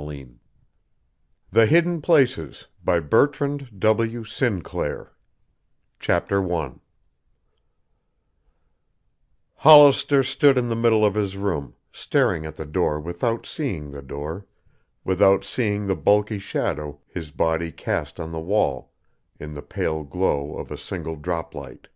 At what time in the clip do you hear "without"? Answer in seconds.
13.00-13.44, 15.02-15.42